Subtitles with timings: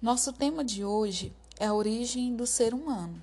[0.00, 3.20] Nosso tema de hoje é a origem do ser humano.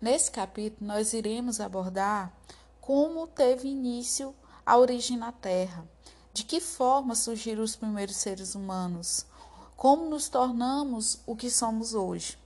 [0.00, 2.32] Nesse capítulo, nós iremos abordar
[2.80, 4.32] como teve início
[4.64, 5.84] a origem na Terra,
[6.32, 9.26] de que forma surgiram os primeiros seres humanos,
[9.76, 12.38] como nos tornamos o que somos hoje.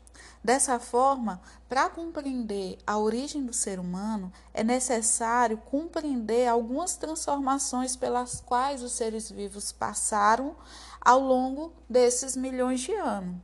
[0.43, 1.39] Dessa forma,
[1.69, 8.93] para compreender a origem do ser humano, é necessário compreender algumas transformações pelas quais os
[8.93, 10.57] seres vivos passaram
[11.01, 13.37] ao longo desses milhões de anos.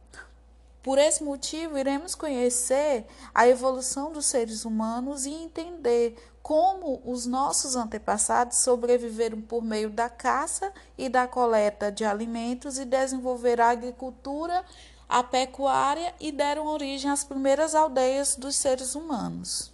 [0.83, 7.75] Por esse motivo, iremos conhecer a evolução dos seres humanos e entender como os nossos
[7.75, 14.63] antepassados sobreviveram por meio da caça e da coleta de alimentos e desenvolveram a agricultura,
[15.09, 19.74] a pecuária e deram origem às primeiras aldeias dos seres humanos.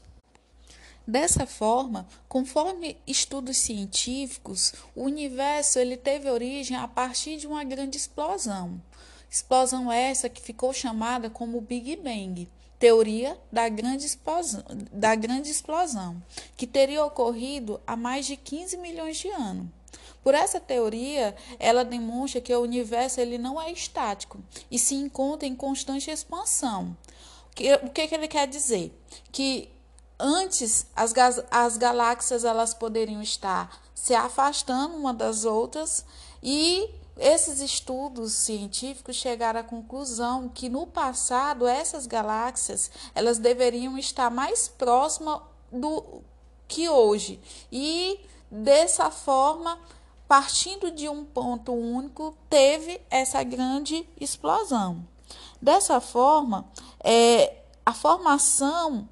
[1.07, 7.97] Dessa forma, conforme estudos científicos, o universo ele teve origem a partir de uma grande
[7.97, 8.81] explosão.
[9.29, 16.20] Explosão essa que ficou chamada como Big Bang, teoria da grande, explosão, da grande explosão,
[16.57, 19.67] que teria ocorrido há mais de 15 milhões de anos.
[20.23, 24.39] Por essa teoria, ela demonstra que o universo ele não é estático
[24.70, 26.97] e se encontra em constante expansão.
[27.83, 28.92] O que, que ele quer dizer?
[29.33, 29.69] Que
[30.23, 31.15] Antes, as,
[31.51, 36.05] as galáxias elas poderiam estar se afastando uma das outras
[36.43, 44.31] e esses estudos científicos chegaram à conclusão que no passado essas galáxias elas deveriam estar
[44.31, 45.41] mais próximas
[45.73, 46.23] do
[46.69, 47.41] que hoje.
[47.73, 49.79] E dessa forma
[50.29, 55.03] partindo de um ponto único teve essa grande explosão.
[55.63, 56.71] Dessa forma
[57.03, 59.09] é, a formação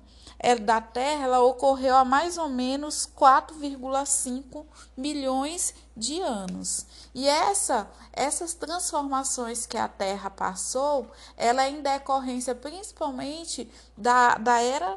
[0.65, 4.65] da Terra ela ocorreu há mais ou menos 4,5
[4.97, 6.87] milhões de anos.
[7.13, 14.61] E essa, essas transformações que a Terra passou, ela é em decorrência principalmente da, da
[14.61, 14.97] era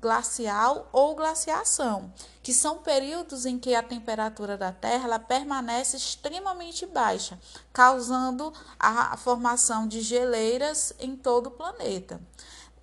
[0.00, 7.40] glacial ou glaciação, que são períodos em que a temperatura da Terra permanece extremamente baixa,
[7.72, 12.20] causando a formação de geleiras em todo o planeta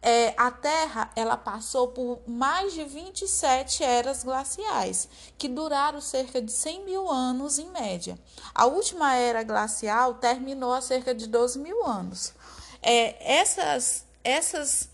[0.05, 6.51] é, a Terra ela passou por mais de 27 eras glaciais, que duraram cerca de
[6.51, 8.19] 100 mil anos em média.
[8.53, 12.33] A última era glacial terminou há cerca de 12 mil anos.
[12.81, 14.89] É, essas, essas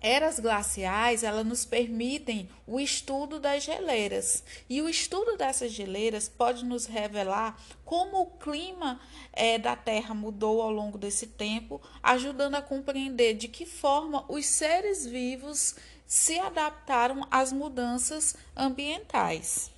[0.00, 4.44] eras glaciais, elas nos permitem o estudo das geleiras.
[4.68, 9.00] E o estudo dessas geleiras pode nos revelar como o clima
[9.32, 14.46] é, da Terra mudou ao longo desse tempo, ajudando a compreender de que forma os
[14.46, 15.74] seres vivos
[16.06, 19.75] se adaptaram às mudanças ambientais.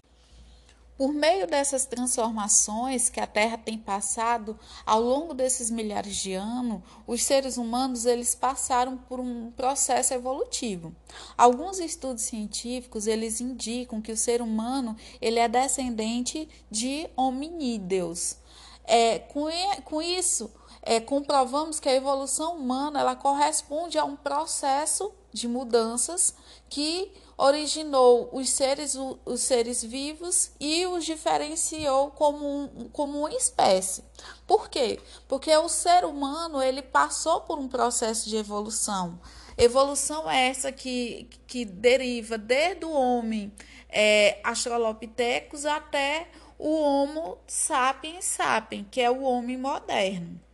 [0.98, 6.82] Por meio dessas transformações que a Terra tem passado ao longo desses milhares de anos,
[7.06, 10.92] os seres humanos eles passaram por um processo evolutivo.
[11.36, 18.36] Alguns estudos científicos eles indicam que o ser humano ele é descendente de hominídeos.
[18.82, 19.46] É, com,
[19.84, 20.50] com isso,
[20.88, 26.34] é, comprovamos que a evolução humana ela corresponde a um processo de mudanças
[26.66, 34.02] que originou os seres, os seres vivos e os diferenciou como, um, como uma espécie.
[34.46, 34.98] Por quê?
[35.28, 39.20] Porque o ser humano ele passou por um processo de evolução.
[39.58, 43.52] Evolução é essa que, que deriva desde o homem
[43.90, 50.47] é, até o Homo sapiens sapiens, que é o homem moderno.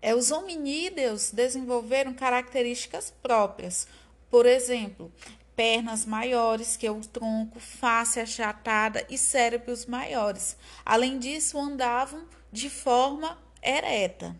[0.00, 3.86] É, os hominídeos desenvolveram características próprias.
[4.30, 5.12] Por exemplo,
[5.56, 10.56] pernas maiores que o tronco, face achatada e cérebros maiores.
[10.84, 12.22] Além disso, andavam
[12.52, 14.36] de forma ereta.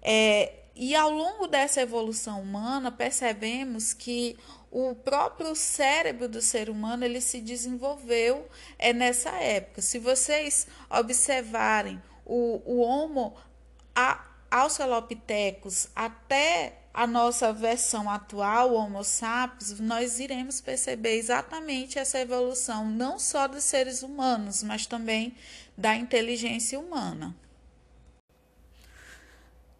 [0.00, 4.38] É, e ao longo dessa evolução humana, percebemos que
[4.70, 8.48] o próprio cérebro do ser humano ele se desenvolveu
[8.78, 9.82] é, nessa época.
[9.82, 13.36] Se vocês observarem o, o Homo
[14.52, 23.18] australopithecus até a nossa versão atual, Homo sapiens, nós iremos perceber exatamente essa evolução, não
[23.18, 25.34] só dos seres humanos, mas também
[25.76, 27.34] da inteligência humana.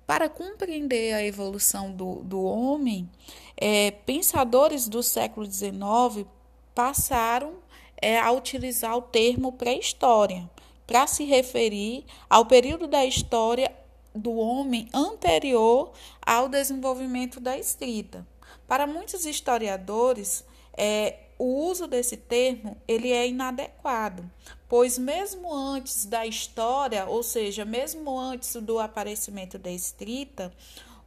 [0.06, 3.08] Para compreender a evolução do, do homem,
[3.56, 6.26] é, pensadores do século XIX
[6.74, 7.56] passaram
[8.00, 10.50] é, a utilizar o termo pré-história
[10.86, 13.70] para se referir ao período da história
[14.14, 15.92] do homem anterior
[16.24, 18.26] ao desenvolvimento da escrita.
[18.66, 20.44] Para muitos historiadores,
[20.76, 24.30] é, o uso desse termo ele é inadequado,
[24.68, 30.52] pois mesmo antes da história, ou seja, mesmo antes do aparecimento da escrita,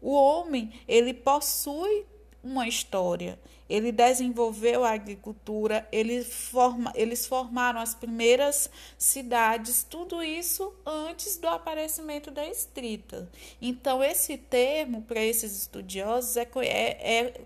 [0.01, 2.05] o homem ele possui
[2.43, 3.39] uma história.
[3.69, 11.47] Ele desenvolveu a agricultura, ele forma, eles formaram as primeiras cidades, tudo isso antes do
[11.47, 13.27] aparecimento da escrita.
[13.61, 17.41] Então, esse termo, para esses estudiosos, é, é, é,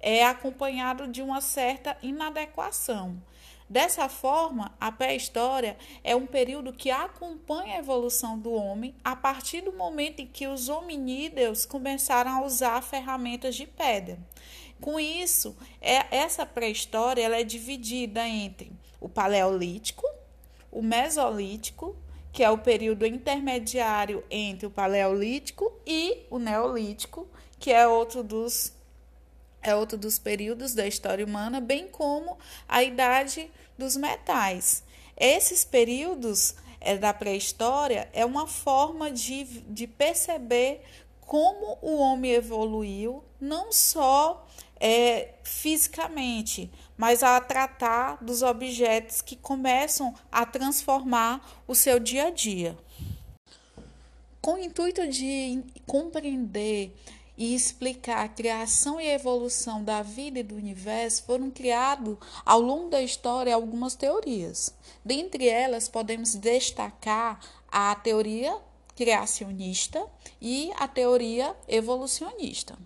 [0.00, 3.16] é acompanhado de uma certa inadequação.
[3.68, 9.60] Dessa forma, a pré-história é um período que acompanha a evolução do homem a partir
[9.60, 14.18] do momento em que os hominídeos começaram a usar ferramentas de pedra.
[14.80, 20.04] Com isso, é, essa pré-história ela é dividida entre o Paleolítico,
[20.70, 21.96] o Mesolítico,
[22.32, 27.26] que é o período intermediário entre o Paleolítico e o Neolítico,
[27.58, 28.74] que é outro dos
[29.62, 32.38] é outro dos períodos da história humana, bem como
[32.68, 34.84] a idade dos metais.
[35.16, 40.84] Esses períodos é, da pré-história é uma forma de, de perceber
[41.26, 44.46] como o homem evoluiu, não só
[44.78, 52.30] é, fisicamente, mas a tratar dos objetos que começam a transformar o seu dia a
[52.30, 52.78] dia.
[54.40, 56.96] Com o intuito de compreender
[57.36, 62.88] e explicar a criação e evolução da vida e do universo, foram criados ao longo
[62.88, 64.72] da história algumas teorias.
[65.04, 68.56] Dentre elas, podemos destacar a teoria
[68.96, 70.04] criacionista
[70.40, 72.76] e a teoria evolucionista.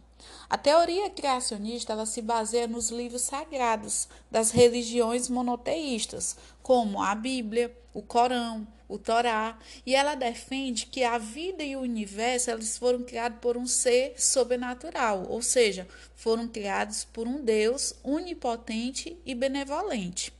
[0.50, 7.74] A teoria criacionista ela se baseia nos livros sagrados das religiões monoteístas, como a Bíblia,
[7.94, 13.04] o Corão, o Torá, e ela defende que a vida e o universo eles foram
[13.04, 15.86] criados por um ser sobrenatural, ou seja,
[16.16, 20.39] foram criados por um Deus onipotente e benevolente.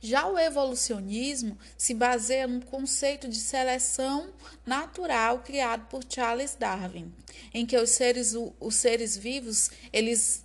[0.00, 4.32] Já o evolucionismo se baseia no conceito de seleção
[4.64, 7.12] natural criado por Charles Darwin,
[7.52, 10.42] em que os seres, os seres vivos eles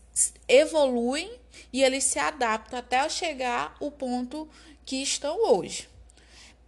[0.48, 1.32] evoluem
[1.72, 4.50] e eles se adaptam até chegar ao ponto
[4.86, 5.88] que estão hoje.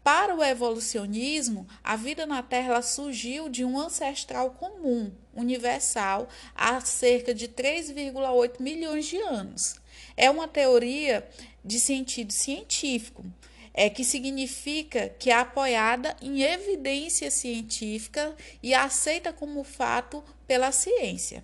[0.02, 7.34] Para o evolucionismo, a vida na Terra surgiu de um ancestral comum, universal, há cerca
[7.34, 9.76] de 3,8 milhões de anos.
[10.16, 11.28] É uma teoria
[11.68, 13.26] de sentido científico,
[13.74, 21.44] é que significa que é apoiada em evidência científica e aceita como fato pela ciência.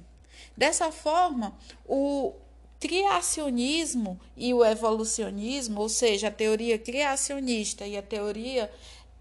[0.57, 1.55] Dessa forma,
[1.85, 2.33] o
[2.79, 8.71] criacionismo e o evolucionismo, ou seja, a teoria criacionista e a teoria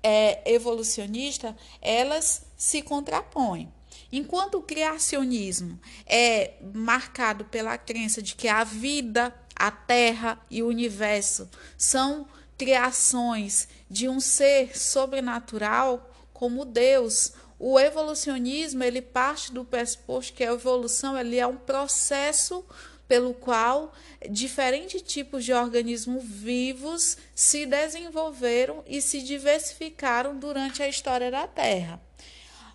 [0.02, 3.70] é, evolucionista, elas se contrapõem.
[4.10, 10.68] Enquanto o criacionismo é marcado pela crença de que a vida, a terra e o
[10.68, 12.26] universo são
[12.56, 20.52] criações de um ser sobrenatural, como Deus, o evolucionismo ele parte do pressuposto que a
[20.52, 22.64] evolução ele é um processo
[23.06, 23.92] pelo qual
[24.30, 32.00] diferentes tipos de organismos vivos se desenvolveram e se diversificaram durante a história da Terra.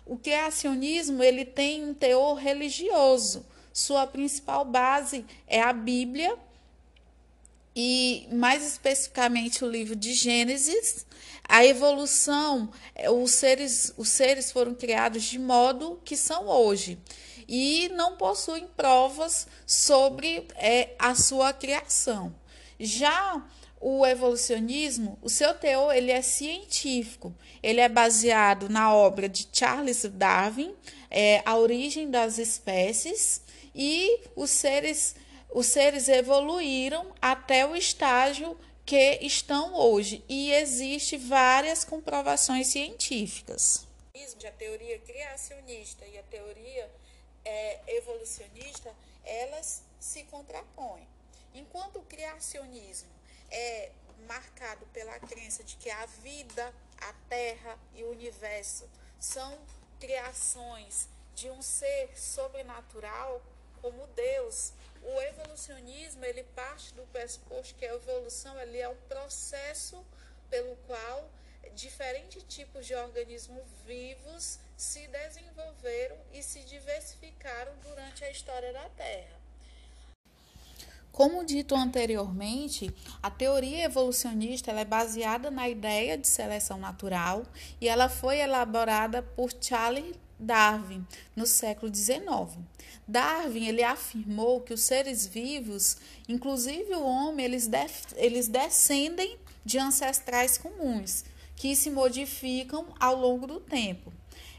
[0.06, 3.44] O criacionismo ele tem um teor religioso.
[3.72, 6.34] Sua principal base é a Bíblia
[7.80, 11.06] e mais especificamente o livro de Gênesis.
[11.48, 12.72] A evolução,
[13.22, 16.98] os seres, os seres foram criados de modo que são hoje
[17.46, 22.34] e não possuem provas sobre é, a sua criação.
[22.80, 23.46] Já
[23.80, 27.32] o evolucionismo, o seu teor ele é científico.
[27.62, 30.74] Ele é baseado na obra de Charles Darwin,
[31.08, 33.40] é, A Origem das Espécies,
[33.72, 35.14] e os seres,
[35.50, 40.24] os seres evoluíram até o estágio que estão hoje.
[40.28, 43.86] E existe várias comprovações científicas.
[44.46, 46.90] A teoria criacionista e a teoria
[47.44, 51.06] é, evolucionista, elas se contrapõem.
[51.54, 53.10] Enquanto o criacionismo
[53.50, 53.90] é
[54.26, 58.88] marcado pela crença de que a vida, a terra e o universo
[59.18, 59.58] são
[59.98, 63.42] criações de um ser sobrenatural
[63.80, 70.04] como Deus, o evolucionismo ele parte do pressuposto que a evolução ele é um processo
[70.50, 71.30] pelo qual
[71.74, 79.38] diferentes tipos de organismos vivos se desenvolveram e se diversificaram durante a história da Terra.
[81.12, 87.44] Como dito anteriormente, a teoria evolucionista é baseada na ideia de seleção natural
[87.80, 91.04] e ela foi elaborada por Charles Darwin,
[91.34, 92.56] no século XIX.
[93.06, 95.96] Darwin ele afirmou que os seres vivos,
[96.28, 101.24] inclusive o homem, eles, def, eles descendem de ancestrais comuns,
[101.56, 104.12] que se modificam ao longo do tempo.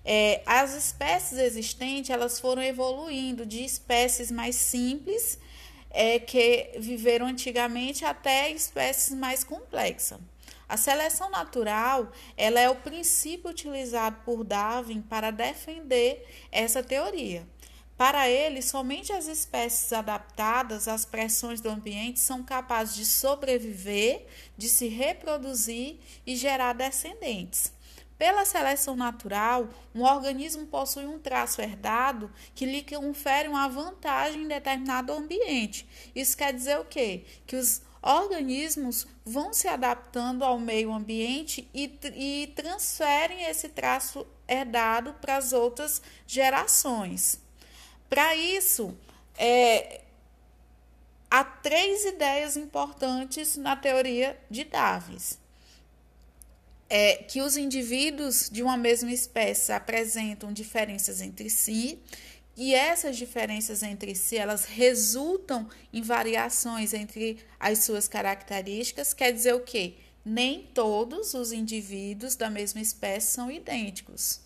[0.04, 5.38] É, as espécies existentes elas foram evoluindo de espécies mais simples
[5.92, 10.20] é, que viveram antigamente até espécies mais complexas.
[10.70, 17.46] A seleção natural ela é o princípio utilizado por Darwin para defender essa teoria.
[17.98, 24.70] Para ele, somente as espécies adaptadas às pressões do ambiente são capazes de sobreviver, de
[24.70, 27.74] se reproduzir e gerar descendentes.
[28.18, 34.48] Pela seleção natural, um organismo possui um traço herdado que lhe confere uma vantagem em
[34.48, 35.88] determinado ambiente.
[36.14, 37.24] Isso quer dizer o quê?
[37.48, 45.14] Que os organismos vão se adaptando ao meio ambiente e, e transferem esse traço herdado
[45.22, 47.40] para as outras gerações.
[48.10, 48.98] Para isso,
[49.38, 50.02] é,
[51.30, 55.18] há três ideias importantes na teoria de Darwin
[56.90, 62.00] é, que os indivíduos de uma mesma espécie apresentam diferenças entre si
[62.58, 69.14] e essas diferenças entre si elas resultam em variações entre as suas características.
[69.14, 69.94] Quer dizer o quê?
[70.26, 74.42] Nem todos os indivíduos da mesma espécie são idênticos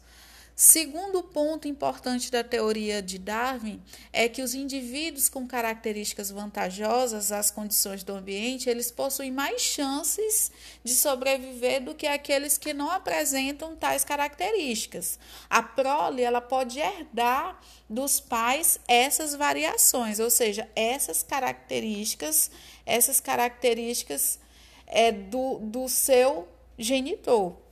[0.55, 3.81] Segundo ponto importante da teoria de Darwin
[4.11, 10.51] é que os indivíduos com características vantajosas às condições do ambiente, eles possuem mais chances
[10.83, 15.17] de sobreviver do que aqueles que não apresentam tais características.
[15.49, 22.51] A prole, ela pode herdar dos pais essas variações, ou seja, essas características,
[22.85, 24.37] essas características
[24.85, 27.62] é do, do seu genitor.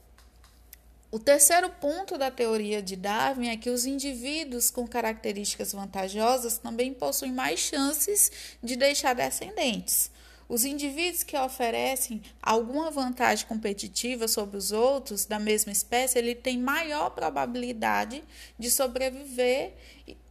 [1.11, 6.93] O terceiro ponto da teoria de Darwin é que os indivíduos com características vantajosas também
[6.93, 8.31] possuem mais chances
[8.63, 10.09] de deixar descendentes.
[10.47, 16.57] Os indivíduos que oferecem alguma vantagem competitiva sobre os outros da mesma espécie, ele tem
[16.57, 18.23] maior probabilidade
[18.57, 19.73] de sobreviver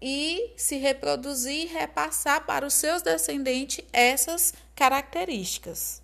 [0.01, 6.01] e se reproduzir e repassar para os seus descendentes essas características.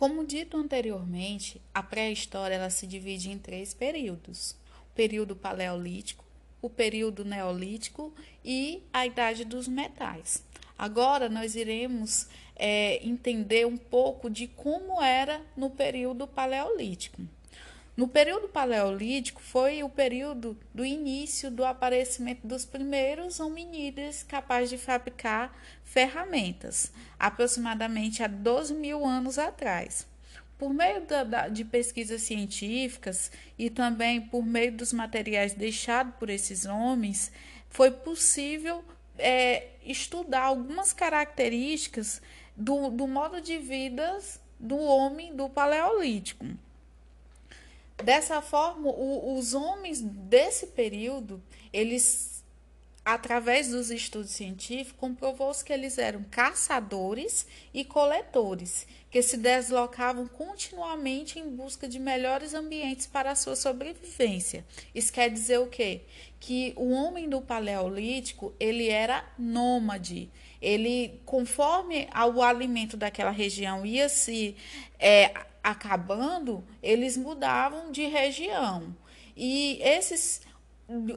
[0.00, 4.56] Como dito anteriormente, a pré-história ela se divide em três períodos:
[4.90, 6.24] o período paleolítico,
[6.62, 8.10] o período neolítico
[8.42, 10.42] e a idade dos metais.
[10.78, 17.20] Agora nós iremos é, entender um pouco de como era no período paleolítico.
[17.96, 24.78] No período paleolítico foi o período do início do aparecimento dos primeiros hominídeos capazes de
[24.78, 25.54] fabricar
[25.84, 30.06] ferramentas, aproximadamente há 12 mil anos atrás.
[30.56, 36.66] Por meio da, de pesquisas científicas e também por meio dos materiais deixados por esses
[36.66, 37.32] homens,
[37.68, 38.84] foi possível
[39.18, 42.22] é, estudar algumas características
[42.56, 44.18] do, do modo de vida
[44.58, 46.46] do homem do Paleolítico.
[48.02, 51.42] Dessa forma, o, os homens desse período,
[51.72, 52.42] eles,
[53.04, 61.38] através dos estudos científicos, comprovou-se que eles eram caçadores e coletores, que se deslocavam continuamente
[61.38, 64.64] em busca de melhores ambientes para a sua sobrevivência.
[64.94, 66.02] Isso quer dizer o quê?
[66.38, 70.30] Que o homem do Paleolítico, ele era nômade.
[70.60, 74.54] Ele, conforme o alimento daquela região ia se
[74.98, 78.94] é, acabando, eles mudavam de região.
[79.36, 80.42] E esses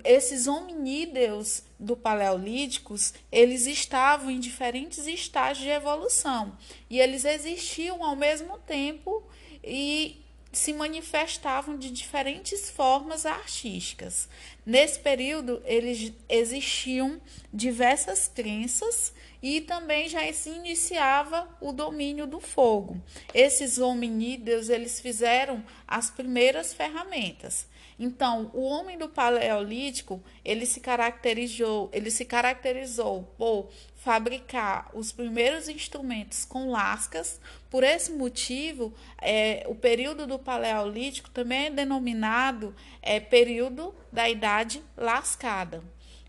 [0.03, 6.55] esses hominídeos do paleolíticos, eles estavam em diferentes estágios de evolução
[6.89, 9.23] e eles existiam ao mesmo tempo
[9.63, 10.22] e
[10.53, 14.29] se manifestavam de diferentes formas artísticas.
[14.63, 17.19] Nesse período, eles existiam
[17.51, 23.01] diversas crenças e também já se iniciava o domínio do fogo.
[23.33, 27.67] Esses hominídeos, eles fizeram as primeiras ferramentas.
[27.99, 35.69] Então, o homem do paleolítico, ele se caracterizou, ele se caracterizou por fabricar os primeiros
[35.69, 37.39] instrumentos com lascas.
[37.69, 44.83] Por esse motivo, é, o período do paleolítico também é denominado é, período da idade
[44.97, 45.81] lascada.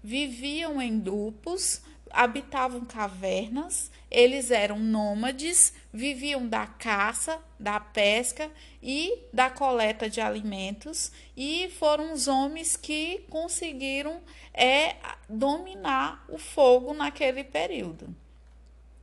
[0.03, 8.49] Viviam em grupos, habitavam cavernas, eles eram nômades, viviam da caça, da pesca
[8.81, 14.21] e da coleta de alimentos, e foram os homens que conseguiram
[14.53, 14.95] é,
[15.29, 18.15] dominar o fogo naquele período.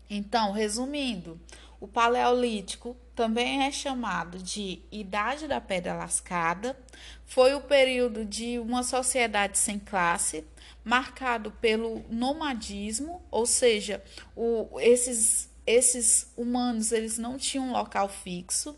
[0.10, 1.38] Então, resumindo,
[1.78, 6.78] o Paleolítico também é chamado de Idade da Pedra Lascada.
[7.26, 10.46] Foi o período de uma sociedade sem classe,
[10.84, 14.04] marcado pelo nomadismo, ou seja,
[14.36, 18.76] o, esses, esses humanos eles não tinham um local fixo.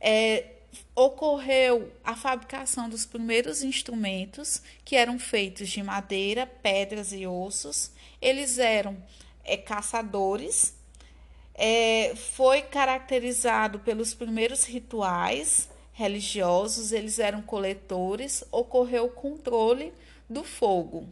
[0.00, 0.50] É,
[0.94, 7.90] ocorreu a fabricação dos primeiros instrumentos, que eram feitos de madeira, pedras e ossos.
[8.20, 8.96] Eles eram
[9.44, 10.74] é, caçadores.
[11.54, 19.92] É, foi caracterizado pelos primeiros rituais religiosos, eles eram coletores, ocorreu o controle
[20.28, 21.08] do fogo.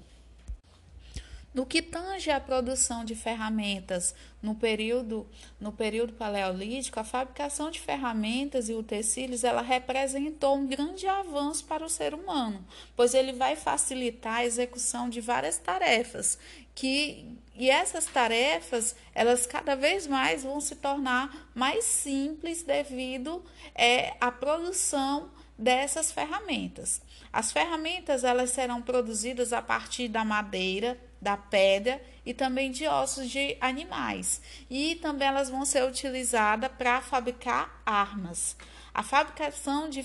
[1.55, 5.29] No que tange à produção de ferramentas no período,
[5.61, 11.85] no período paleolítico, a fabricação de ferramentas e utensílios ela representou um grande avanço para
[11.85, 12.65] o ser humano,
[12.97, 16.39] pois ele vai facilitar a execução de várias tarefas
[16.75, 23.45] que e essas tarefas elas cada vez mais vão se tornar mais simples devido
[23.75, 27.03] é, à produção dessas ferramentas.
[27.33, 33.31] As ferramentas elas serão produzidas a partir da madeira, da pedra e também de ossos
[33.31, 34.43] de animais.
[34.69, 38.55] E também elas vão ser utilizadas para fabricar armas.
[38.93, 40.05] A fabricação de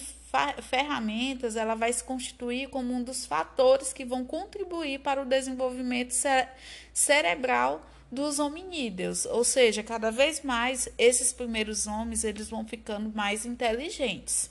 [0.62, 6.12] ferramentas ela vai se constituir como um dos fatores que vão contribuir para o desenvolvimento
[6.12, 6.48] cere
[6.93, 13.46] cerebral dos hominídeos, ou seja, cada vez mais esses primeiros homens eles vão ficando mais
[13.46, 14.50] inteligentes.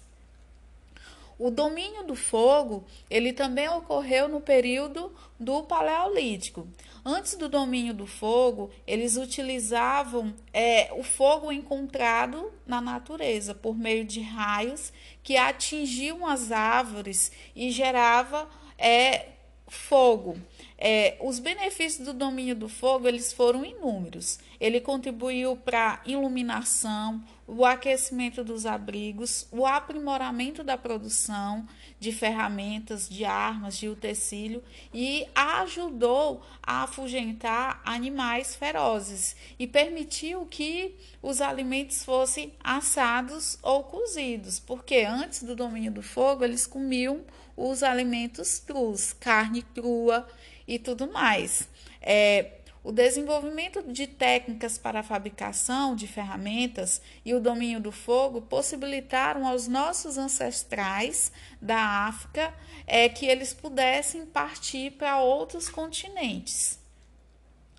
[1.38, 6.66] O domínio do fogo, ele também ocorreu no período do Paleolítico.
[7.04, 14.04] Antes do domínio do fogo, eles utilizavam é, o fogo encontrado na natureza por meio
[14.04, 19.26] de raios que atingiam as árvores e gerava é,
[19.68, 20.36] fogo.
[20.78, 24.38] É, os benefícios do domínio do fogo eles foram inúmeros.
[24.60, 31.66] Ele contribuiu para iluminação, o aquecimento dos abrigos, o aprimoramento da produção
[32.00, 34.62] de ferramentas, de armas, de utensílio
[34.92, 44.58] e ajudou a afugentar animais ferozes e permitiu que os alimentos fossem assados ou cozidos,
[44.58, 47.20] porque antes do domínio do fogo eles comiam
[47.56, 50.26] os alimentos crus, carne crua
[50.66, 51.68] e tudo mais.
[52.02, 58.40] É, o desenvolvimento de técnicas para a fabricação de ferramentas e o domínio do fogo
[58.42, 62.54] possibilitaram aos nossos ancestrais da África
[62.86, 66.78] é, que eles pudessem partir para outros continentes.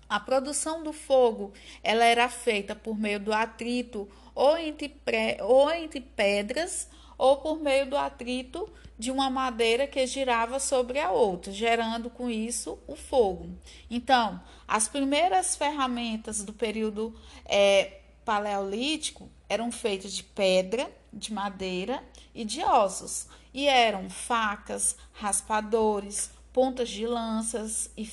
[0.06, 5.70] A produção do fogo ela era feita por meio do atrito ou entre, pré, ou
[5.70, 6.86] entre pedras
[7.18, 12.30] ou por meio do atrito de uma madeira que girava sobre a outra, gerando com
[12.30, 13.50] isso o fogo.
[13.90, 22.02] Então, as primeiras ferramentas do período é, paleolítico eram feitas de pedra, de madeira
[22.34, 28.08] e de ossos, e eram facas, raspadores, pontas de lanças e,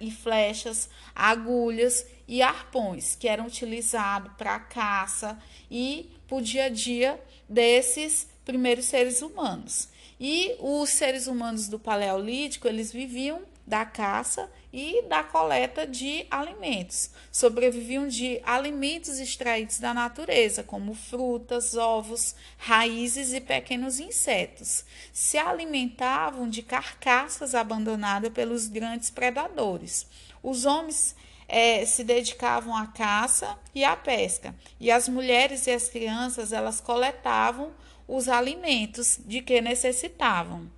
[0.00, 5.38] e flechas, agulhas e arpões, que eram utilizados para caça
[5.70, 9.90] e para o dia a dia desses primeiros seres humanos.
[10.18, 17.10] E os seres humanos do Paleolítico, eles viviam da caça e da coleta de alimentos.
[17.30, 24.82] Sobreviviam de alimentos extraídos da natureza, como frutas, ovos, raízes e pequenos insetos.
[25.12, 30.06] Se alimentavam de carcaças abandonadas pelos grandes predadores.
[30.42, 31.14] Os homens
[31.46, 36.80] é, se dedicavam à caça e à pesca, e as mulheres e as crianças elas
[36.80, 37.72] coletavam
[38.08, 40.68] os alimentos de que necessitavam.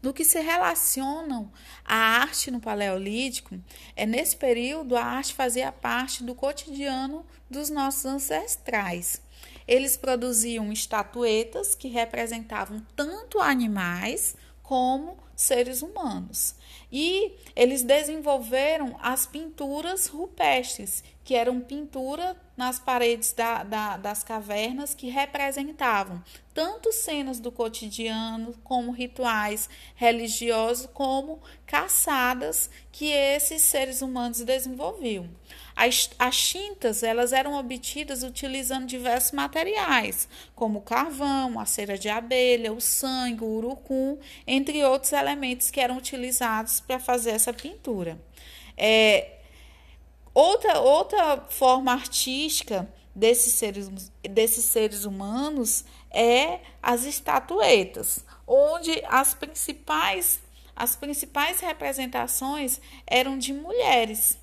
[0.00, 1.52] No que se relacionam
[1.84, 3.60] à arte no Paleolítico,
[3.94, 9.20] é nesse período a arte fazia parte do cotidiano dos nossos ancestrais.
[9.68, 16.54] Eles produziam estatuetas que representavam tanto animais como seres humanos.
[16.92, 24.94] E eles desenvolveram as pinturas rupestres, que eram pintura nas paredes da, da, das cavernas
[24.94, 34.42] que representavam tanto cenas do cotidiano, como rituais religiosos, como caçadas que esses seres humanos
[34.42, 35.26] desenvolviam.
[35.74, 42.74] As, as tintas elas eram obtidas utilizando diversos materiais, como carvão, a cera de abelha,
[42.74, 48.20] o sangue, o urucum, entre outros elementos que eram utilizados para fazer essa pintura.
[48.76, 49.39] É,
[50.34, 60.40] outra, outra forma artística desses seres, desses seres humanos é as estatuetas, onde as principais,
[60.74, 64.38] as principais representações eram de mulheres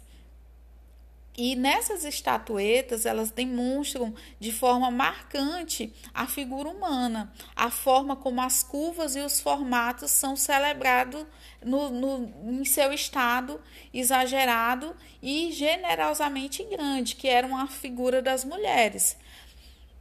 [1.40, 8.64] E nessas estatuetas, elas demonstram de forma marcante a figura humana, a forma como as
[8.64, 11.28] curvas e os formatos são celebrados
[11.64, 13.62] no, no, em seu estado
[13.94, 19.16] exagerado e generosamente grande, que era uma figura das mulheres.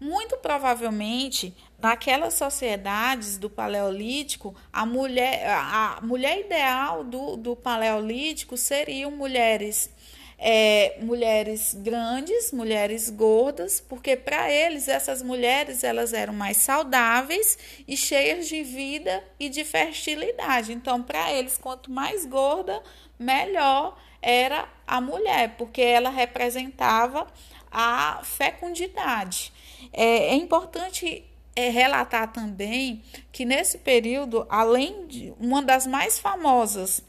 [0.01, 9.11] Muito provavelmente, naquelas sociedades do Paleolítico, a mulher, a mulher ideal do, do Paleolítico seriam
[9.11, 9.91] mulheres
[10.39, 17.97] é, mulheres grandes, mulheres gordas, porque para eles essas mulheres elas eram mais saudáveis e
[17.97, 20.73] cheias de vida e de fertilidade.
[20.73, 22.83] Então, para eles, quanto mais gorda,
[23.19, 27.27] melhor era a mulher, porque ela representava
[27.71, 29.53] a fecundidade.
[29.93, 37.03] É, é importante é, relatar também que nesse período, além de uma das mais famosas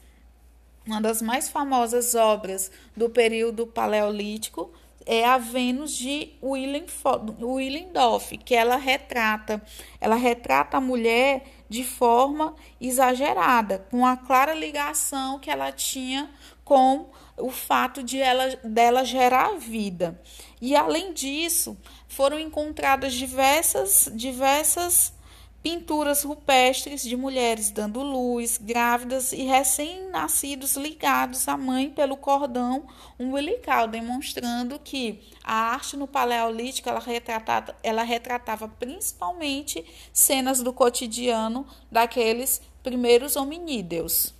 [0.88, 4.72] uma das mais famosas obras do período paleolítico
[5.04, 9.62] é a Vênus de Willendorf, que ela retrata,
[10.00, 16.30] ela retrata a mulher de forma exagerada, com a clara ligação que ela tinha
[16.64, 20.18] com o fato de ela dela gerar vida.
[20.60, 25.12] E além disso, foram encontradas diversas diversas
[25.62, 32.86] pinturas rupestres de mulheres dando luz, grávidas e recém-nascidos ligados à mãe pelo cordão
[33.18, 41.66] umbilical, demonstrando que a arte no Paleolítico ela retratava, ela retratava principalmente cenas do cotidiano
[41.90, 44.37] daqueles primeiros hominídeos.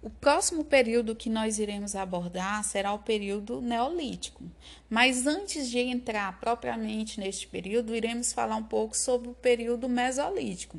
[0.00, 4.44] O próximo período que nós iremos abordar será o período neolítico.
[4.88, 10.78] Mas antes de entrar propriamente neste período, iremos falar um pouco sobre o período mesolítico.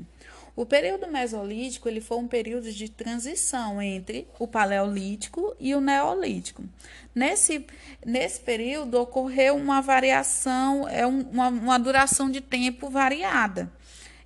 [0.56, 6.64] O período mesolítico ele foi um período de transição entre o paleolítico e o neolítico.
[7.14, 7.66] Nesse,
[8.06, 13.72] nesse período ocorreu uma variação, é uma, uma duração de tempo variada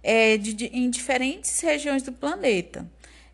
[0.03, 2.87] é, de, de, em diferentes regiões do planeta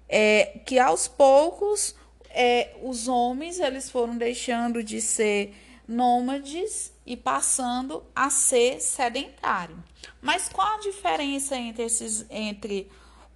[0.10, 1.96] é, que aos poucos
[2.32, 5.54] é, os homens eles foram deixando de ser
[5.88, 9.82] nômades e passando a ser sedentário.
[10.22, 12.90] Mas qual a diferença entre esses entre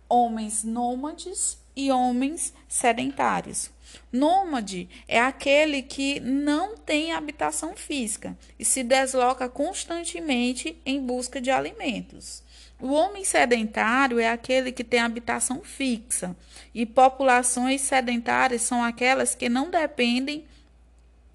[0.09, 3.71] homens nômades e homens sedentários?
[4.11, 11.49] Nômade é aquele que não tem habitação física e se desloca constantemente em busca de
[11.49, 12.42] alimentos.
[12.79, 16.35] O homem sedentário é aquele que tem habitação fixa,
[16.73, 20.45] e populações sedentárias são aquelas que não dependem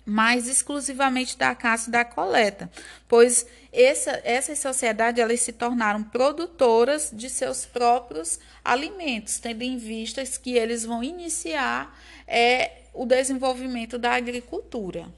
[0.08, 2.70] mais exclusivamente da caça e da coleta,
[3.06, 10.24] pois essa, essas sociedades elas se tornaram produtoras de seus próprios alimentos, tendo em vista
[10.24, 11.94] que eles vão iniciar
[12.26, 15.08] é, o desenvolvimento da agricultura.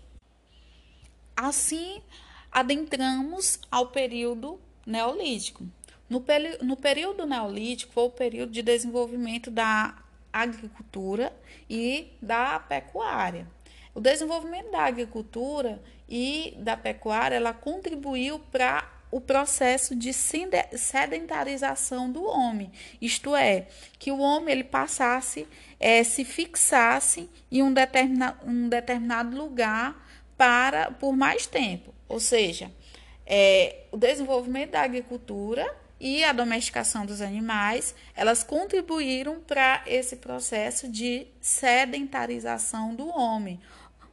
[1.37, 2.03] Assim,
[2.51, 5.65] adentramos ao período neolítico.
[6.11, 6.25] No,
[6.63, 9.95] no período neolítico foi o período de desenvolvimento da
[10.33, 11.33] agricultura
[11.69, 13.47] e da pecuária.
[13.95, 22.25] O desenvolvimento da agricultura e da pecuária ela contribuiu para o processo de sedentarização do
[22.25, 22.71] homem,
[23.01, 23.67] isto é,
[23.99, 25.49] que o homem ele passasse,
[25.81, 32.71] é, se fixasse em um, determina, um determinado lugar para por mais tempo, ou seja,
[33.27, 40.89] é, o desenvolvimento da agricultura e a domesticação dos animais, elas contribuíram para esse processo
[40.89, 43.61] de sedentarização do homem,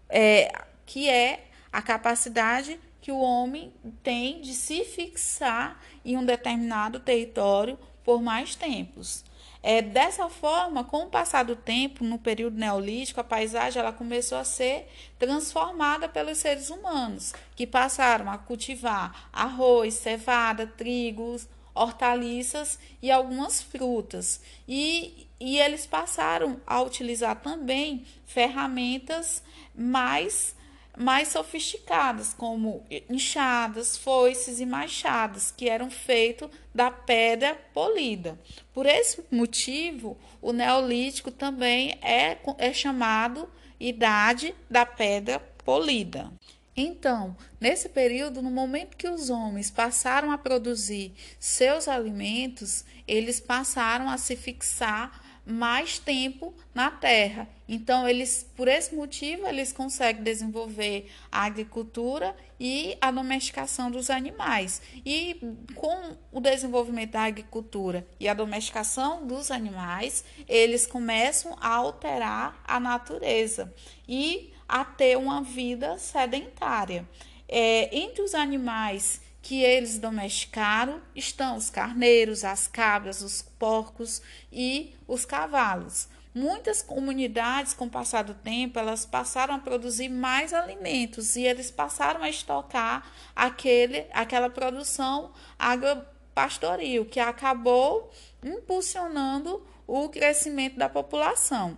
[0.09, 0.51] é,
[0.85, 3.73] que é a capacidade que o homem
[4.03, 9.23] tem de se fixar em um determinado território por mais tempos.
[9.63, 14.37] É, dessa forma, com o passar do tempo, no período neolítico, a paisagem ela começou
[14.37, 21.47] a ser transformada pelos seres humanos, que passaram a cultivar arroz, cevada, trigos,
[21.77, 24.41] hortaliças e algumas frutas.
[24.67, 29.43] E, e eles passaram a utilizar também ferramentas
[29.75, 30.55] mais
[30.97, 38.37] mais sofisticadas, como enxadas, foices e machadas, que eram feitos da pedra polida.
[38.73, 43.47] Por esse motivo, o Neolítico também é, é chamado
[43.79, 46.31] Idade da Pedra Polida.
[46.79, 54.07] Então, nesse período, no momento que os homens passaram a produzir seus alimentos, eles passaram
[54.07, 57.49] a se fixar mais tempo na terra.
[57.67, 64.79] Então, eles, por esse motivo, eles conseguem desenvolver a agricultura e a domesticação dos animais.
[65.03, 65.39] E
[65.73, 72.79] com o desenvolvimento da agricultura e a domesticação dos animais, eles começam a alterar a
[72.79, 73.73] natureza
[74.07, 77.07] e a ter uma vida sedentária.
[77.47, 84.93] É, entre os animais que eles domesticaram estão os carneiros, as cabras, os porcos e
[85.07, 86.09] os cavalos.
[86.35, 91.71] Muitas comunidades, com o passar do tempo, elas passaram a produzir mais alimentos e eles
[91.71, 98.11] passaram a estocar aquele, aquela produção agropastoril, que acabou
[98.43, 101.77] impulsionando o crescimento da população.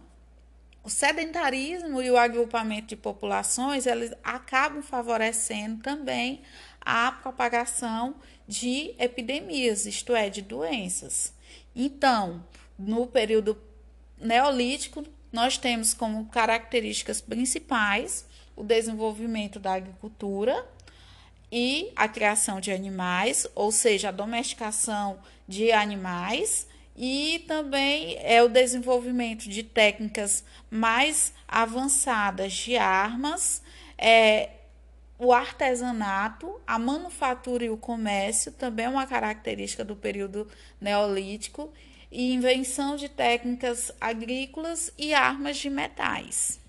[0.84, 6.42] O sedentarismo e o agrupamento de populações, eles acabam favorecendo também
[6.82, 8.16] a propagação
[8.48, 11.34] de epidemias, isto é, de doenças.
[11.76, 12.44] Então,
[12.78, 13.58] no período
[14.18, 20.68] neolítico, nós temos como características principais o desenvolvimento da agricultura
[21.52, 26.68] e a criação de animais, ou seja, a domesticação de animais,
[27.02, 33.64] e também é o desenvolvimento de técnicas mais avançadas de armas,
[33.98, 34.50] é,
[35.18, 40.46] o artesanato, a manufatura e o comércio também é uma característica do período
[40.82, 41.72] neolítico
[42.12, 46.60] e invenção de técnicas agrícolas e armas de metais.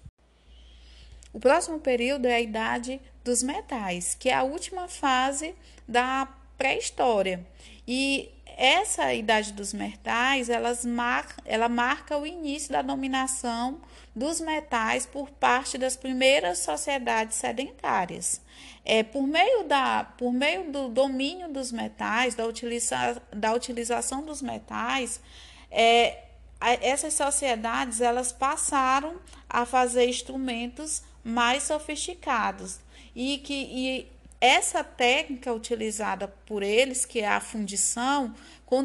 [1.33, 5.57] O próximo período é a idade dos metais, que é a última fase
[5.89, 7.45] da pré-história.
[7.87, 8.31] E
[8.63, 13.81] essa idade dos metais, elas mar, ela marca o início da dominação
[14.15, 18.39] dos metais por parte das primeiras sociedades sedentárias.
[18.85, 24.43] É, por, meio da, por meio do domínio dos metais, da, utiliza, da utilização dos
[24.43, 25.23] metais,
[25.71, 26.25] é,
[26.61, 29.17] essas sociedades elas passaram
[29.49, 32.79] a fazer instrumentos mais sofisticados
[33.17, 38.35] e que e essa técnica utilizada por eles, que é a fundição,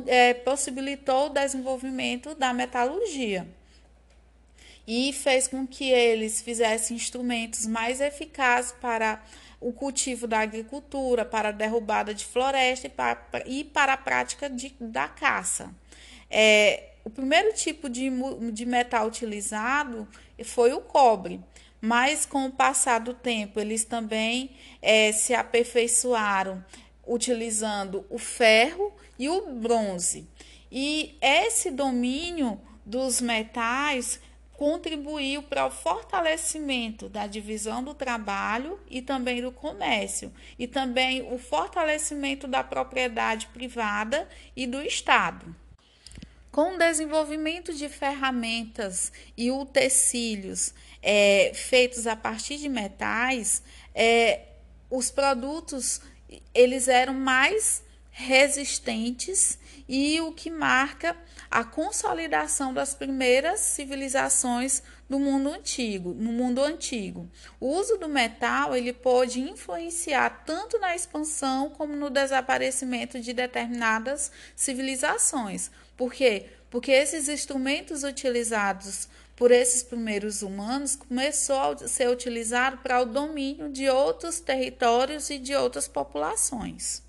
[0.07, 3.47] é, possibilitou o desenvolvimento da metalurgia
[4.87, 9.23] e fez com que eles fizessem instrumentos mais eficazes para
[9.59, 14.49] o cultivo da agricultura, para a derrubada de floresta e para, e para a prática
[14.49, 15.73] de, da caça.
[16.29, 18.11] É, o primeiro tipo de,
[18.51, 20.07] de metal utilizado
[20.43, 21.39] foi o cobre,
[21.85, 24.49] mas com o passar do tempo eles também
[24.81, 26.65] é, se aperfeiçoaram
[27.05, 30.27] utilizando o ferro e o bronze.
[30.71, 34.19] E esse domínio dos metais
[34.53, 41.37] contribuiu para o fortalecimento da divisão do trabalho e também do comércio, e também o
[41.37, 45.55] fortalecimento da propriedade privada e do Estado.
[46.55, 53.61] Com o desenvolvimento de ferramentas e utensílios é, feitos a partir de metais,
[53.93, 54.39] é,
[54.89, 55.99] os produtos
[56.53, 61.17] eles eram mais resistentes e o que marca
[61.51, 67.29] a consolidação das primeiras civilizações do mundo antigo, no mundo antigo.
[67.59, 74.31] O uso do metal ele pode influenciar tanto na expansão como no desaparecimento de determinadas
[74.55, 75.69] civilizações.
[75.97, 76.47] Por quê?
[76.69, 83.69] Porque esses instrumentos utilizados por esses primeiros humanos começou a ser utilizado para o domínio
[83.69, 87.03] de outros territórios e de outras populações.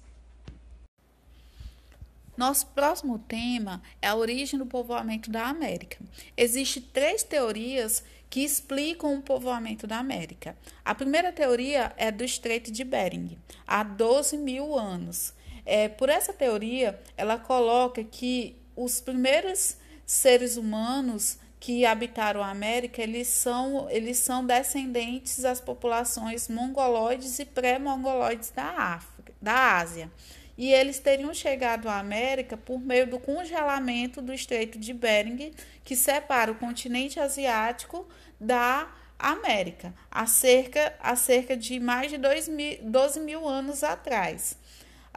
[2.36, 5.98] Nosso próximo tema é a origem do povoamento da América.
[6.36, 10.56] Existem três teorias que explicam o povoamento da América.
[10.84, 15.32] A primeira teoria é do Estreito de Bering, há 12 mil anos.
[15.64, 23.02] É, por essa teoria, ela coloca que os primeiros seres humanos que habitaram a América,
[23.02, 30.10] eles são, eles são descendentes das populações mongoloides e pré-mongoloides da, África, da Ásia
[30.56, 35.52] e eles teriam chegado à América por meio do congelamento do Estreito de Bering,
[35.84, 38.08] que separa o continente asiático
[38.40, 44.58] da América, há cerca, há cerca de mais de dois mil, 12 mil anos atrás.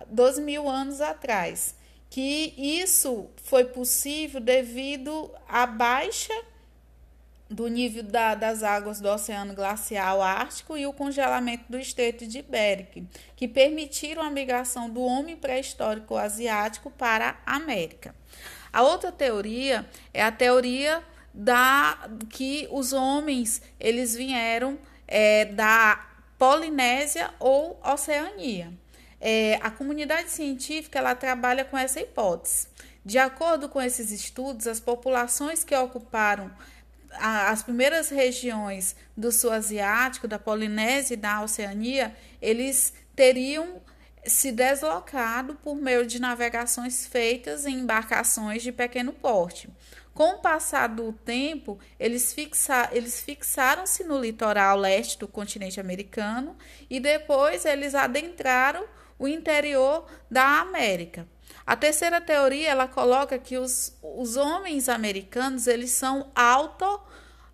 [0.08, 1.76] 12 mil anos atrás.
[2.10, 6.34] Que isso foi possível devido à baixa
[7.50, 12.44] do nível da, das águas do Oceano Glacial Ártico e o congelamento do Estreito de
[12.44, 18.14] Bering, que permitiram a migração do homem pré-histórico asiático para a América.
[18.72, 27.32] A outra teoria é a teoria da que os homens eles vieram é, da Polinésia
[27.40, 28.72] ou Oceania.
[29.22, 32.68] É, a comunidade científica ela trabalha com essa hipótese
[33.04, 36.50] De acordo com esses estudos, as populações que ocuparam
[37.12, 43.82] as primeiras regiões do sul asiático, da Polinésia e da Oceania, eles teriam
[44.26, 49.70] se deslocado por meio de navegações feitas em embarcações de pequeno porte.
[50.14, 56.58] Com o passar do tempo, eles, fixa, eles fixaram-se no litoral leste do continente americano
[56.90, 58.86] e depois eles adentraram
[59.20, 61.28] o interior da América.
[61.68, 67.00] A terceira teoria ela coloca que os, os homens americanos eles são auto,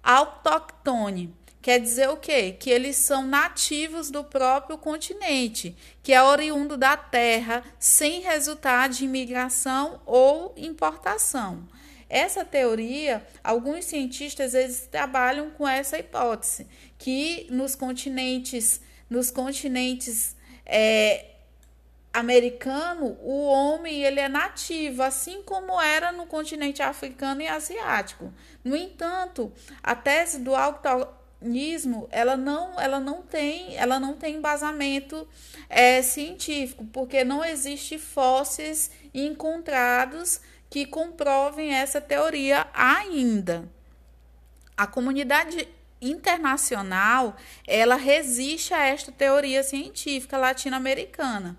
[0.01, 1.29] autóctones
[1.65, 2.51] Quer dizer o quê?
[2.51, 9.05] Que eles são nativos do próprio continente, que é oriundo da terra, sem resultado de
[9.05, 11.67] imigração ou importação.
[12.07, 16.67] Essa teoria, alguns cientistas eles trabalham com essa hipótese,
[16.99, 20.35] que nos continentes, nos continentes
[20.67, 21.34] é,
[22.15, 28.33] americano, o homem ele é nativo, assim como era no continente africano e asiático.
[28.63, 29.51] No entanto,
[29.83, 30.87] a tese do auto
[31.41, 35.27] nismo ela não ela não tem ela não tem embasamento
[35.69, 43.69] é, científico porque não existe fósseis encontrados que comprovem essa teoria ainda
[44.77, 45.67] a comunidade
[46.01, 47.35] internacional
[47.67, 51.57] ela resiste a esta teoria científica latino-americana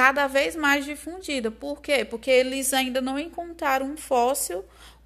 [0.00, 4.64] cada vez mais difundida por quê porque eles ainda não encontraram um fóssil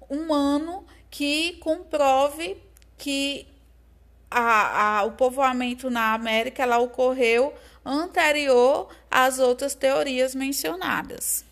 [0.09, 2.55] humano que comprove
[2.97, 3.45] que
[4.31, 7.53] a, a, o povoamento na América ela ocorreu
[7.83, 11.44] anterior às outras teorias mencionadas.